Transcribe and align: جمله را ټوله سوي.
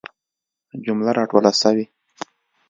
جمله 0.85 1.11
را 1.17 1.23
ټوله 1.31 1.51
سوي. 1.61 1.85